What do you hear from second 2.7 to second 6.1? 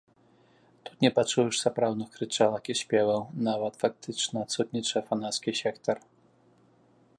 і спеваў, нават фактычна адсутнічае фанацкі сектар.